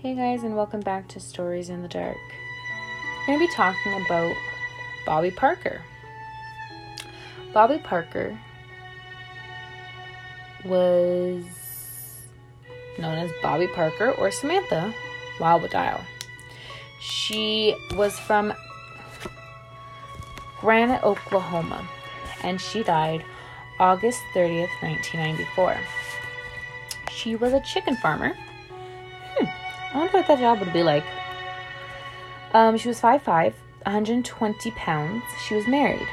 Hey 0.00 0.14
guys, 0.14 0.44
and 0.44 0.54
welcome 0.54 0.78
back 0.78 1.08
to 1.08 1.18
Stories 1.18 1.70
in 1.70 1.82
the 1.82 1.88
Dark. 1.88 2.16
I'm 3.26 3.26
going 3.26 3.40
to 3.40 3.46
be 3.48 3.52
talking 3.52 3.94
about 4.06 4.32
Bobbi 5.04 5.34
Parker. 5.34 5.82
Bobbi 7.52 7.82
Parker 7.82 8.38
was 10.64 11.42
known 12.96 13.18
as 13.18 13.32
Bobbi 13.42 13.74
Parker 13.74 14.12
or 14.12 14.30
Samantha 14.30 14.94
Wilddial. 15.40 16.00
She 17.00 17.74
was 17.96 18.16
from 18.20 18.54
Granite, 20.60 21.02
Oklahoma, 21.02 21.84
and 22.44 22.60
she 22.60 22.84
died 22.84 23.24
August 23.80 24.20
30th, 24.32 24.70
1994. 24.80 25.76
She 27.10 27.34
was 27.34 27.52
a 27.52 27.60
chicken 27.62 27.96
farmer. 27.96 28.36
I 29.92 29.98
wonder 29.98 30.12
what 30.12 30.26
that 30.26 30.38
job 30.38 30.60
would 30.60 30.72
be 30.72 30.82
like. 30.82 31.04
Um, 32.52 32.76
she 32.76 32.88
was 32.88 33.00
5'5, 33.00 33.24
120 33.84 34.70
pounds. 34.72 35.22
She 35.46 35.54
was 35.54 35.66
married. 35.66 36.08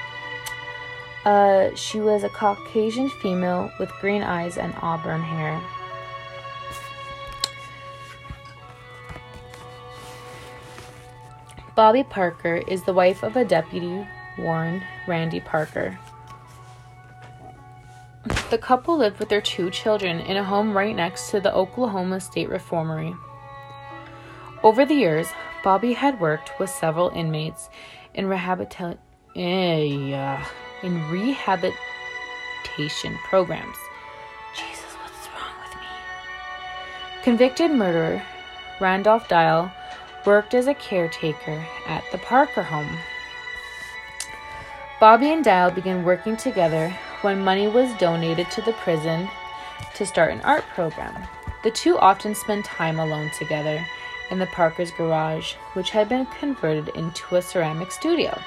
Uh, 1.25 1.73
she 1.75 1.99
was 1.99 2.23
a 2.23 2.29
Caucasian 2.29 3.09
female 3.09 3.71
with 3.79 3.89
green 3.99 4.21
eyes 4.21 4.57
and 4.57 4.73
auburn 4.81 5.21
hair. 5.21 5.61
Bobbi 11.75 12.09
Parker 12.09 12.61
is 12.67 12.83
the 12.83 12.93
wife 12.93 13.23
of 13.23 13.35
a 13.35 13.43
deputy 13.43 14.07
warden 14.37 14.81
Randy 15.07 15.41
Parker. 15.41 15.97
The 18.49 18.57
couple 18.57 18.97
lived 18.97 19.19
with 19.19 19.29
their 19.29 19.41
two 19.41 19.69
children 19.71 20.19
in 20.19 20.37
a 20.37 20.43
home 20.43 20.77
right 20.77 20.95
next 20.95 21.31
to 21.31 21.41
the 21.41 21.53
Oklahoma 21.53 22.21
State 22.21 22.49
Reformatory. 22.49 23.15
Over 24.65 24.83
the 24.83 24.95
years, 24.95 25.31
Bobbi 25.61 25.93
had 25.93 26.19
worked 26.19 26.59
with 26.59 26.71
several 26.71 27.11
inmates 27.11 27.69
in 28.15 28.25
rehabilitation 28.25 28.97
eh, 29.35 30.43
in 30.81 31.11
rehabilitation 31.11 33.15
programs. 33.29 33.77
Jesus, 34.55 34.91
what's 35.03 35.27
wrong 35.27 35.53
with 35.61 35.79
me? 35.79 35.85
Convicted 37.21 37.69
murderer 37.69 38.23
Randolph 38.81 39.27
Dial 39.27 39.71
worked 40.25 40.55
as 40.55 40.65
a 40.65 40.73
caretaker 40.73 41.63
at 41.85 42.03
the 42.11 42.17
Parker 42.17 42.63
home. 42.63 42.97
Bobbi 44.99 45.31
and 45.31 45.43
Dial 45.43 45.69
began 45.69 46.03
working 46.03 46.35
together 46.35 46.89
when 47.21 47.43
money 47.43 47.67
was 47.67 47.95
donated 47.99 48.49
to 48.49 48.63
the 48.63 48.73
prison 48.73 49.29
to 49.93 50.07
start 50.07 50.31
an 50.31 50.41
art 50.41 50.63
program. 50.73 51.27
The 51.61 51.69
two 51.69 51.99
often 51.99 52.33
spent 52.33 52.65
time 52.65 52.97
alone 52.97 53.29
together 53.37 53.85
in 54.31 54.39
the 54.39 54.47
Parker's 54.47 54.91
garage, 54.91 55.53
which 55.73 55.91
had 55.91 56.09
been 56.09 56.25
converted 56.39 56.89
into 56.89 57.35
a 57.35 57.41
ceramic 57.41 57.91
studio. 57.91 58.39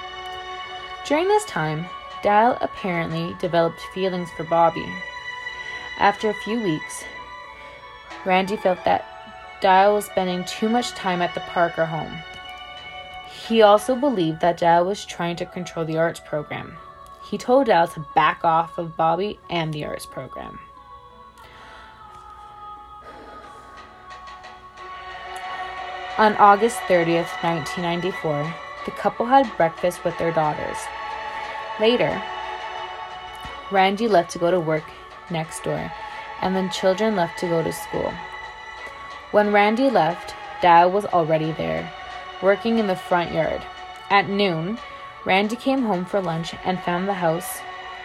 During 1.06 1.28
this 1.28 1.44
time, 1.44 1.86
Dial 2.22 2.58
apparently 2.60 3.36
developed 3.40 3.80
feelings 3.94 4.30
for 4.36 4.44
Bobbi. 4.44 4.92
After 5.98 6.30
a 6.30 6.34
few 6.44 6.62
weeks, 6.62 7.04
Randy 8.24 8.56
felt 8.56 8.84
that 8.84 9.04
Dial 9.60 9.94
was 9.94 10.06
spending 10.06 10.44
too 10.44 10.68
much 10.68 10.90
time 10.90 11.22
at 11.22 11.34
the 11.34 11.40
Parker 11.40 11.84
home. 11.84 12.18
He 13.30 13.62
also 13.62 13.94
believed 13.94 14.40
that 14.40 14.58
Dial 14.58 14.84
was 14.84 15.04
trying 15.04 15.36
to 15.36 15.46
control 15.46 15.84
the 15.84 15.96
arts 15.96 16.20
program. 16.20 16.76
He 17.22 17.38
told 17.38 17.66
Dial 17.66 17.88
to 17.88 18.06
back 18.14 18.44
off 18.44 18.78
of 18.78 18.96
Bobbi 18.96 19.38
and 19.50 19.72
the 19.72 19.84
arts 19.84 20.06
program. 20.06 20.58
On 26.18 26.34
August 26.38 26.78
30th, 26.88 27.30
1994, 27.44 28.52
the 28.86 28.90
couple 28.90 29.24
had 29.24 29.56
breakfast 29.56 30.02
with 30.02 30.18
their 30.18 30.32
daughters. 30.32 30.76
Later, 31.78 32.20
Randy 33.70 34.08
left 34.08 34.32
to 34.32 34.40
go 34.40 34.50
to 34.50 34.58
work 34.58 34.82
next 35.30 35.62
door, 35.62 35.92
and 36.42 36.56
the 36.56 36.68
children 36.70 37.14
left 37.14 37.38
to 37.38 37.46
go 37.46 37.62
to 37.62 37.72
school. 37.72 38.12
When 39.30 39.52
Randy 39.52 39.90
left, 39.90 40.34
Dad 40.60 40.86
was 40.86 41.06
already 41.06 41.52
there, 41.52 41.88
working 42.42 42.80
in 42.80 42.88
the 42.88 42.96
front 42.96 43.30
yard. 43.32 43.62
At 44.10 44.28
noon, 44.28 44.78
Randy 45.24 45.54
came 45.54 45.82
home 45.82 46.04
for 46.04 46.20
lunch 46.20 46.52
and 46.64 46.80
found 46.80 47.06
the 47.06 47.14
house 47.14 47.60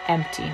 empty. 0.07 0.51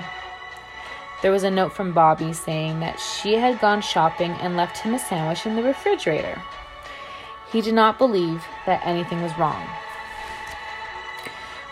There 1.21 1.31
was 1.33 1.43
a 1.43 1.51
note 1.51 1.73
from 1.73 1.93
Bobbi 1.93 2.33
saying 2.33 2.79
that 2.79 3.01
she 3.01 3.33
had 3.33 3.59
gone 3.59 3.81
shopping 3.81 4.31
and 4.39 4.55
left 4.55 4.77
him 4.77 4.93
a 4.93 4.99
sandwich 4.99 5.45
in 5.45 5.57
the 5.57 5.63
refrigerator. 5.63 6.41
He 7.51 7.61
did 7.61 7.73
not 7.73 7.97
believe 7.97 8.45
that 8.65 8.85
anything 8.85 9.21
was 9.21 9.37
wrong. 9.37 9.67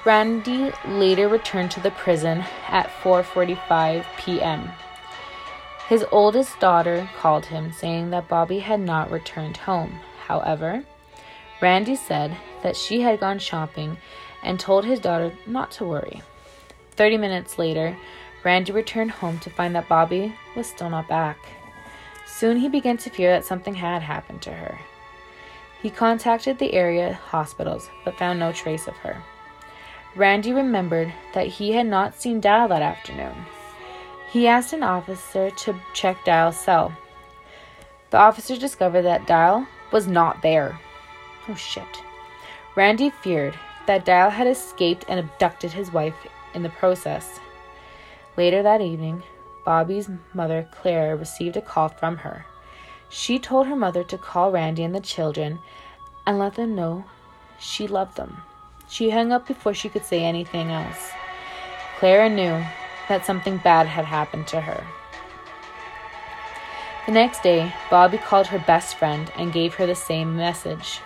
Randy 0.05 0.71
later 0.87 1.27
returned 1.27 1.71
to 1.71 1.79
the 1.79 1.91
prison 1.91 2.45
at 2.69 2.89
4:45 3.01 4.05
p.m. 4.17 4.71
His 5.89 6.05
oldest 6.11 6.59
daughter 6.59 7.09
called 7.17 7.47
him 7.47 7.71
saying 7.71 8.09
that 8.09 8.27
Bobbi 8.27 8.61
had 8.61 8.79
not 8.79 9.11
returned 9.11 9.57
home. 9.57 9.99
However, 10.27 10.83
Randy 11.61 11.95
said 11.95 12.37
that 12.63 12.75
she 12.75 13.01
had 13.01 13.19
gone 13.19 13.39
shopping 13.39 13.97
and 14.43 14.59
told 14.59 14.85
his 14.85 14.99
daughter 14.99 15.33
not 15.45 15.71
to 15.71 15.85
worry. 15.85 16.21
30 16.91 17.17
minutes 17.17 17.57
later, 17.59 17.97
Randy 18.43 18.71
returned 18.71 19.11
home 19.11 19.39
to 19.39 19.49
find 19.49 19.75
that 19.75 19.89
Bobbi 19.89 20.33
was 20.55 20.67
still 20.67 20.89
not 20.89 21.07
back. 21.07 21.37
Soon 22.25 22.57
he 22.57 22.69
began 22.69 22.97
to 22.97 23.09
fear 23.09 23.31
that 23.31 23.45
something 23.45 23.75
had 23.75 24.01
happened 24.01 24.41
to 24.43 24.51
her. 24.51 24.79
He 25.81 25.89
contacted 25.89 26.57
the 26.57 26.73
area 26.73 27.13
hospitals 27.13 27.89
but 28.03 28.17
found 28.17 28.39
no 28.39 28.51
trace 28.51 28.87
of 28.87 28.95
her. 28.97 29.23
Randy 30.15 30.51
remembered 30.51 31.13
that 31.33 31.47
he 31.47 31.73
had 31.73 31.85
not 31.85 32.19
seen 32.19 32.41
Dial 32.41 32.67
that 32.69 32.81
afternoon. 32.81 33.45
He 34.31 34.47
asked 34.47 34.73
an 34.73 34.83
officer 34.83 35.51
to 35.51 35.79
check 35.93 36.25
Dial's 36.25 36.59
cell. 36.59 36.91
The 38.09 38.17
officer 38.17 38.57
discovered 38.57 39.03
that 39.03 39.27
Dial 39.27 39.67
was 39.91 40.07
not 40.07 40.41
there. 40.41 40.79
Oh 41.47 41.55
shit. 41.55 42.01
Randy 42.75 43.09
feared 43.09 43.55
that 43.85 44.05
Dial 44.05 44.29
had 44.29 44.47
escaped 44.47 45.05
and 45.07 45.19
abducted 45.19 45.71
his 45.71 45.91
wife 45.91 46.15
in 46.53 46.63
the 46.63 46.69
process. 46.69 47.39
Later 48.35 48.63
that 48.63 48.81
evening, 48.81 49.23
Bobbi's 49.65 50.09
mother, 50.33 50.67
Claire, 50.71 51.15
received 51.15 51.57
a 51.57 51.61
call 51.61 51.89
from 51.89 52.17
her. 52.17 52.45
She 53.09 53.39
told 53.39 53.67
her 53.67 53.75
mother 53.75 54.03
to 54.03 54.17
call 54.17 54.51
Randy 54.51 54.83
and 54.83 54.93
the 54.93 54.99
children 54.99 55.59
and 56.25 56.37
let 56.37 56.55
them 56.55 56.75
know 56.75 57.05
she 57.59 57.87
loved 57.87 58.17
them. 58.17 58.37
She 58.89 59.09
hung 59.09 59.31
up 59.31 59.47
before 59.47 59.73
she 59.73 59.89
could 59.89 60.05
say 60.05 60.23
anything 60.23 60.71
else. 60.71 61.11
Clara 61.99 62.29
knew 62.29 62.63
that 63.09 63.25
something 63.25 63.57
bad 63.57 63.87
had 63.87 64.05
happened 64.05 64.47
to 64.47 64.61
her. 64.61 64.83
The 67.05 67.13
next 67.13 67.41
day, 67.41 67.73
Bobbi 67.89 68.21
called 68.21 68.47
her 68.47 68.59
best 68.59 68.95
friend 68.95 69.31
and 69.37 69.53
gave 69.53 69.75
her 69.75 69.85
the 69.85 69.95
same 69.95 70.35
message. 70.35 70.99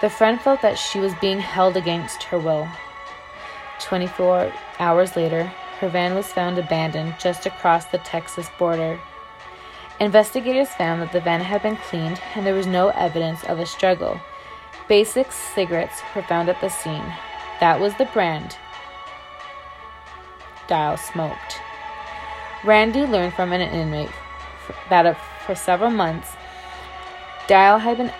The 0.00 0.08
friend 0.08 0.40
felt 0.40 0.62
that 0.62 0.78
she 0.78 1.00
was 1.00 1.12
being 1.20 1.40
held 1.40 1.76
against 1.76 2.22
her 2.24 2.38
will. 2.38 2.68
24 3.80 4.52
hours 4.78 5.16
later, 5.16 5.44
her 5.80 5.88
van 5.88 6.14
was 6.14 6.32
found 6.32 6.58
abandoned 6.58 7.16
just 7.18 7.46
across 7.46 7.86
the 7.86 7.98
Texas 7.98 8.48
border. 8.58 9.00
Investigators 10.00 10.68
found 10.70 11.00
that 11.00 11.12
the 11.12 11.20
van 11.20 11.40
had 11.40 11.62
been 11.62 11.76
cleaned 11.76 12.20
and 12.34 12.44
there 12.44 12.54
was 12.54 12.66
no 12.66 12.88
evidence 12.88 13.44
of 13.44 13.58
a 13.58 13.66
struggle. 13.66 14.20
Basic 14.88 15.30
cigarettes 15.30 16.02
were 16.14 16.22
found 16.22 16.48
at 16.48 16.60
the 16.60 16.68
scene. 16.68 17.14
That 17.60 17.78
was 17.80 17.94
the 17.96 18.06
brand 18.06 18.56
Dial 20.66 20.96
smoked. 20.96 21.60
Randy 22.64 23.04
learned 23.04 23.34
from 23.34 23.52
an 23.52 23.60
inmate 23.60 24.10
that 24.88 25.06
uh, 25.06 25.14
for 25.44 25.54
several 25.54 25.90
months, 25.90 26.32
Dial 27.46 27.78
had 27.78 27.98
been 27.98 28.12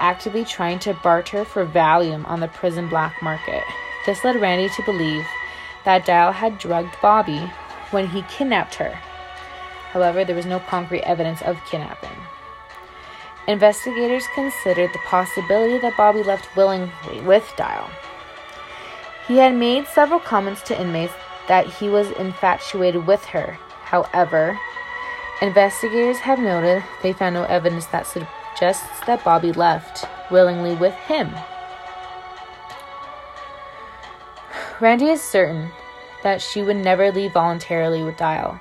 actively 0.00 0.44
trying 0.44 0.80
to 0.80 0.94
barter 0.94 1.44
for 1.44 1.64
Valium 1.64 2.26
on 2.26 2.40
the 2.40 2.48
prison 2.48 2.88
black 2.88 3.22
market. 3.22 3.62
This 4.04 4.24
led 4.24 4.40
Randy 4.40 4.68
to 4.74 4.82
believe 4.82 5.24
that 5.84 6.04
Dial 6.04 6.32
had 6.32 6.58
drugged 6.58 6.94
Bobbi 6.96 7.48
when 7.92 8.08
he 8.08 8.22
kidnapped 8.22 8.74
her. 8.74 8.98
However, 9.94 10.24
there 10.24 10.34
was 10.34 10.44
no 10.44 10.58
concrete 10.58 11.04
evidence 11.04 11.40
of 11.42 11.56
kidnapping. 11.70 12.18
Investigators 13.46 14.24
considered 14.34 14.90
the 14.92 14.98
possibility 15.06 15.78
that 15.78 15.92
Bobbi 15.92 16.26
left 16.26 16.56
willingly 16.56 17.20
with 17.20 17.48
Dial. 17.56 17.88
He 19.28 19.36
had 19.36 19.54
made 19.54 19.86
several 19.86 20.18
comments 20.18 20.62
to 20.62 20.78
inmates 20.78 21.12
that 21.46 21.66
he 21.66 21.88
was 21.88 22.10
infatuated 22.10 23.06
with 23.06 23.24
her. 23.26 23.56
However, 23.84 24.58
investigators 25.40 26.18
have 26.18 26.40
noted 26.40 26.82
they 27.02 27.12
found 27.12 27.34
no 27.34 27.44
evidence 27.44 27.86
that 27.86 28.08
suggests 28.08 29.00
that 29.06 29.22
Bobbi 29.22 29.54
left 29.56 30.06
willingly 30.28 30.74
with 30.74 30.94
him. 30.94 31.32
Randy 34.80 35.10
is 35.10 35.22
certain 35.22 35.70
that 36.24 36.42
she 36.42 36.62
would 36.62 36.76
never 36.76 37.12
leave 37.12 37.32
voluntarily 37.32 38.02
with 38.02 38.16
Dial. 38.16 38.58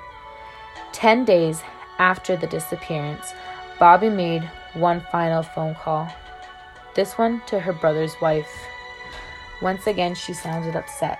Ten 0.93 1.25
days 1.25 1.61
after 1.99 2.37
the 2.37 2.47
disappearance, 2.47 3.33
Bobbi 3.79 4.09
made 4.09 4.49
one 4.73 5.01
final 5.11 5.43
phone 5.43 5.75
call. 5.75 6.07
This 6.95 7.17
one 7.17 7.41
to 7.47 7.59
her 7.59 7.73
brother's 7.73 8.15
wife. 8.21 8.49
Once 9.61 9.87
again, 9.87 10.15
she 10.15 10.33
sounded 10.33 10.75
upset. 10.75 11.19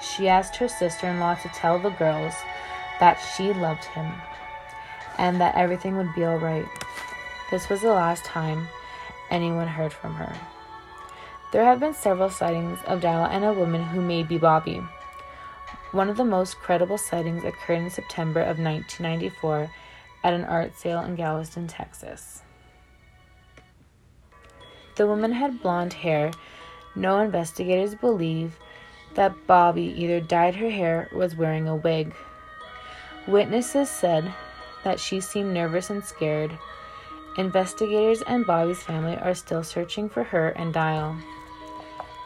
She 0.00 0.28
asked 0.28 0.56
her 0.56 0.68
sister 0.68 1.08
in 1.08 1.18
law 1.18 1.34
to 1.34 1.48
tell 1.48 1.78
the 1.78 1.90
girls 1.90 2.34
that 3.00 3.16
she 3.16 3.52
loved 3.52 3.84
him 3.84 4.12
and 5.18 5.40
that 5.40 5.56
everything 5.56 5.96
would 5.96 6.14
be 6.14 6.24
alright. 6.24 6.68
This 7.50 7.68
was 7.68 7.82
the 7.82 7.92
last 7.92 8.24
time 8.24 8.68
anyone 9.30 9.68
heard 9.68 9.92
from 9.92 10.14
her. 10.14 10.32
There 11.52 11.64
have 11.64 11.80
been 11.80 11.94
several 11.94 12.30
sightings 12.30 12.78
of 12.86 13.00
Dial 13.00 13.24
and 13.24 13.44
a 13.44 13.52
woman 13.52 13.82
who 13.82 14.00
may 14.00 14.22
be 14.22 14.38
Bobbi. 14.38 14.86
One 15.92 16.10
of 16.10 16.16
the 16.16 16.24
most 16.24 16.58
credible 16.58 16.98
sightings 16.98 17.44
occurred 17.44 17.78
in 17.78 17.90
September 17.90 18.40
of 18.40 18.58
1994 18.58 19.70
at 20.22 20.34
an 20.34 20.44
art 20.44 20.76
sale 20.76 21.00
in 21.00 21.16
Galveston, 21.16 21.66
Texas. 21.66 22.42
The 24.96 25.06
woman 25.06 25.32
had 25.32 25.62
blonde 25.62 25.94
hair. 25.94 26.32
No 26.94 27.20
investigators 27.20 27.94
believe 27.94 28.58
that 29.14 29.46
Bobbi 29.46 29.96
either 29.96 30.20
dyed 30.20 30.56
her 30.56 30.68
hair 30.68 31.08
or 31.12 31.18
was 31.18 31.36
wearing 31.36 31.68
a 31.68 31.76
wig. 31.76 32.14
Witnesses 33.26 33.88
said 33.88 34.34
that 34.84 35.00
she 35.00 35.20
seemed 35.20 35.54
nervous 35.54 35.88
and 35.88 36.04
scared. 36.04 36.50
Investigators 37.36 38.22
and 38.22 38.44
Bobbi's 38.44 38.82
family 38.82 39.16
are 39.16 39.34
still 39.34 39.62
searching 39.62 40.08
for 40.08 40.24
her 40.24 40.48
and 40.50 40.74
Dial. 40.74 41.16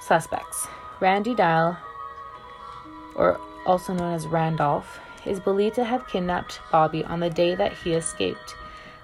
Suspects 0.01 0.67
Randy 1.01 1.35
Dial, 1.35 1.77
or 3.15 3.39
also 3.67 3.93
known 3.95 4.15
as 4.15 4.27
Randolph, 4.27 5.01
is 5.25 5.41
believed 5.41 5.77
to 5.77 5.85
have 5.85 6.09
kidnapped 6.09 6.61
Bobbi 6.73 7.09
on 7.09 7.21
the 7.21 7.31
day 7.31 7.55
that 7.55 7.73
he 7.73 7.93
escaped. 7.95 8.57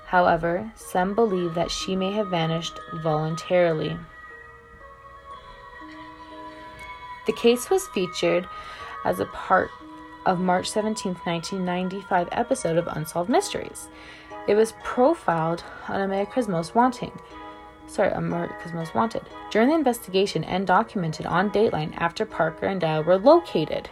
However, 0.07 0.71
some 0.75 1.15
believe 1.15 1.55
that 1.55 1.71
she 1.71 1.95
may 1.95 2.13
have 2.13 2.29
vanished 2.29 2.79
voluntarily. 3.03 3.97
The 7.27 7.33
case 7.35 7.69
was 7.69 7.87
featured 7.89 8.49
as 9.05 9.21
a 9.21 9.27
part 9.27 9.71
of 10.25 10.41
March 10.41 10.71
17, 10.71 11.15
1995 11.25 12.29
episode 12.33 12.79
of 12.79 12.87
Unsolved 12.89 13.29
Mysteries. 13.29 13.89
It 14.47 14.55
was 14.55 14.73
profiled 14.83 15.63
on 15.89 16.01
America's 16.01 16.49
Most 16.49 16.75
Wanting. 16.75 17.13
Sorry, 17.87 18.11
America's 18.13 18.73
Most 18.73 18.95
Wanted. 18.95 19.23
During 19.51 19.69
the 19.69 19.75
investigation 19.75 20.43
and 20.45 20.67
documented 20.67 21.27
on 21.27 21.51
Dateline 21.51 21.95
after 21.99 22.25
Parker 22.25 22.67
and 22.67 22.81
Dial 22.81 23.05
were 23.05 23.19
located. 23.19 23.91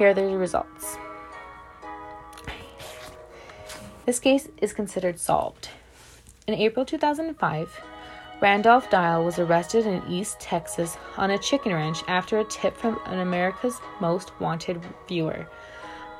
Here 0.00 0.08
are 0.08 0.14
the 0.14 0.34
results. 0.34 0.96
This 4.06 4.18
case 4.18 4.48
is 4.62 4.72
considered 4.72 5.20
solved. 5.20 5.68
In 6.46 6.54
April 6.54 6.86
2005, 6.86 7.80
Randolph 8.40 8.88
Dial 8.88 9.22
was 9.22 9.38
arrested 9.38 9.84
in 9.84 10.02
East 10.08 10.40
Texas 10.40 10.96
on 11.18 11.32
a 11.32 11.38
chicken 11.38 11.74
ranch 11.74 12.02
after 12.08 12.38
a 12.38 12.44
tip 12.44 12.78
from 12.78 12.98
an 13.04 13.18
America's 13.18 13.78
Most 14.00 14.32
Wanted 14.40 14.80
viewer. 15.06 15.46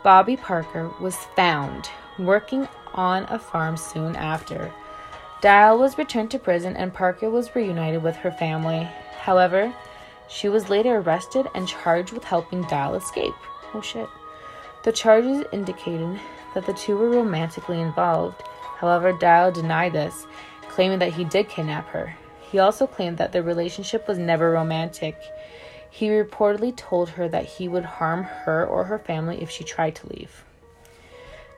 Bobbi 0.04 0.38
Parker 0.38 0.90
was 1.00 1.16
found 1.34 1.88
working 2.18 2.68
on 2.92 3.24
a 3.30 3.38
farm 3.38 3.78
soon 3.78 4.14
after. 4.14 4.70
Dial 5.40 5.78
was 5.78 5.96
returned 5.96 6.30
to 6.32 6.38
prison 6.38 6.76
and 6.76 6.92
Parker 6.92 7.30
was 7.30 7.56
reunited 7.56 8.02
with 8.02 8.16
her 8.16 8.30
family. 8.30 8.86
However, 9.22 9.74
she 10.28 10.50
was 10.50 10.68
later 10.68 10.96
arrested 10.96 11.46
and 11.54 11.66
charged 11.66 12.12
with 12.12 12.24
helping 12.24 12.60
Dial 12.64 12.94
escape. 12.94 13.32
Oh 13.74 13.80
shit. 13.80 14.08
The 14.82 14.92
charges 14.92 15.44
indicated 15.52 16.18
that 16.54 16.66
the 16.66 16.72
two 16.72 16.96
were 16.96 17.10
romantically 17.10 17.80
involved. 17.80 18.42
However, 18.78 19.12
Dial 19.12 19.52
denied 19.52 19.92
this, 19.92 20.26
claiming 20.68 20.98
that 21.00 21.12
he 21.12 21.24
did 21.24 21.48
kidnap 21.48 21.88
her. 21.88 22.16
He 22.50 22.58
also 22.58 22.86
claimed 22.86 23.18
that 23.18 23.32
their 23.32 23.42
relationship 23.42 24.08
was 24.08 24.18
never 24.18 24.50
romantic. 24.50 25.20
He 25.90 26.08
reportedly 26.08 26.74
told 26.74 27.10
her 27.10 27.28
that 27.28 27.44
he 27.44 27.68
would 27.68 27.84
harm 27.84 28.24
her 28.24 28.66
or 28.66 28.84
her 28.84 28.98
family 28.98 29.42
if 29.42 29.50
she 29.50 29.64
tried 29.64 29.94
to 29.96 30.08
leave. 30.08 30.44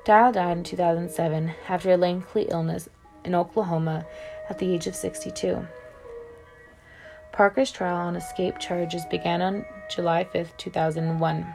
Dial 0.05 0.33
died 0.33 0.59
in 0.59 0.65
2007 0.65 1.53
after 1.69 1.93
a 1.93 1.97
lengthy 1.97 2.43
illness 2.43 2.89
in 3.25 3.35
Oklahoma 3.35 4.05
at 4.51 4.59
the 4.59 4.75
age 4.75 4.87
of 4.87 4.97
62. 4.97 5.67
Parker's 7.31 7.71
trial 7.71 7.97
on 7.97 8.17
escape 8.17 8.59
charges 8.59 9.05
began 9.07 9.41
on 9.41 9.65
July 9.89 10.25
5, 10.25 10.57
2001. 10.57 11.55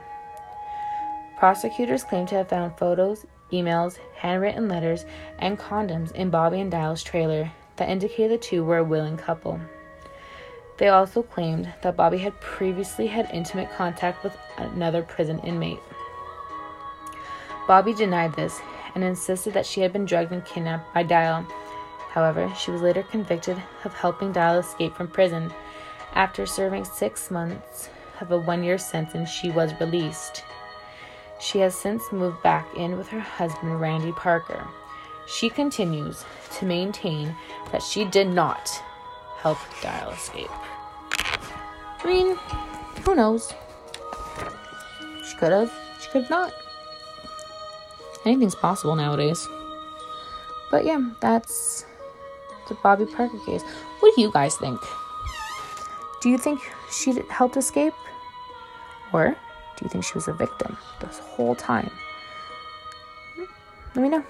Prosecutors 1.37 2.03
claim 2.03 2.25
to 2.27 2.35
have 2.35 2.49
found 2.49 2.77
photos, 2.77 3.25
emails, 3.51 3.97
handwritten 4.15 4.67
letters, 4.67 5.05
and 5.37 5.59
condoms 5.59 6.11
in 6.13 6.31
Bobbi 6.31 6.59
and 6.59 6.71
Dial's 6.71 7.03
trailer 7.03 7.51
that 7.75 7.89
indicated 7.89 8.31
the 8.31 8.43
two 8.43 8.63
were 8.63 8.79
a 8.79 8.83
willing 8.83 9.17
couple. 9.17 9.59
They 10.77 10.89
also 10.89 11.21
claimed 11.21 11.71
that 11.81 11.95
Bobbi 11.95 12.19
had 12.19 12.39
previously 12.41 13.07
had 13.07 13.29
intimate 13.31 13.71
contact 13.71 14.23
with 14.23 14.35
another 14.57 15.03
prison 15.03 15.39
inmate. 15.39 15.79
Bobbi 17.67 17.95
denied 17.95 18.35
this 18.35 18.59
and 18.95 19.03
insisted 19.03 19.53
that 19.53 19.65
she 19.65 19.81
had 19.81 19.93
been 19.93 20.05
drugged 20.05 20.31
and 20.31 20.43
kidnapped 20.43 20.91
by 20.93 21.03
Dial. 21.03 21.45
However, 22.09 22.51
she 22.57 22.71
was 22.71 22.81
later 22.81 23.03
convicted 23.03 23.61
of 23.83 23.93
helping 23.93 24.31
Dial 24.31 24.57
escape 24.59 24.95
from 24.95 25.07
prison. 25.07 25.53
After 26.13 26.47
serving 26.47 26.85
six 26.85 27.29
months 27.29 27.89
of 28.21 28.31
a 28.31 28.39
one 28.39 28.63
year 28.63 28.79
sentence, 28.79 29.29
she 29.29 29.51
was 29.51 29.79
released. 29.79 30.43
She 31.39 31.59
has 31.59 31.75
since 31.75 32.11
moved 32.11 32.41
back 32.41 32.67
in 32.75 32.97
with 32.97 33.07
her 33.09 33.19
husband, 33.19 33.79
Randy 33.79 34.11
Parker. 34.11 34.67
She 35.27 35.49
continues 35.49 36.25
to 36.57 36.65
maintain 36.65 37.35
that 37.71 37.83
she 37.83 38.05
did 38.05 38.27
not 38.27 38.69
help 39.37 39.57
Dial 39.81 40.09
escape. 40.11 40.49
I 41.99 42.05
mean, 42.05 42.35
who 43.03 43.15
knows? 43.15 43.53
She 45.25 45.35
could 45.37 45.51
have, 45.51 45.71
she 46.01 46.09
could 46.09 46.29
not. 46.29 46.53
Anything's 48.25 48.55
possible 48.55 48.95
nowadays. 48.95 49.47
But 50.71 50.85
yeah, 50.85 51.11
that's 51.19 51.85
the 52.67 52.75
Bobbi 52.75 53.13
Parker 53.13 53.37
case. 53.45 53.63
What 53.99 54.15
do 54.15 54.21
you 54.21 54.31
guys 54.31 54.55
think? 54.57 54.79
Do 56.21 56.29
you 56.29 56.37
think 56.37 56.61
she 56.91 57.21
helped 57.29 57.57
escape? 57.57 57.93
Or 59.13 59.35
do 59.77 59.85
you 59.85 59.89
think 59.89 60.03
she 60.03 60.15
was 60.15 60.27
a 60.27 60.33
victim 60.33 60.75
this 60.99 61.19
whole 61.19 61.55
time? 61.55 61.91
Let 63.95 64.01
me 64.01 64.09
know. 64.09 64.23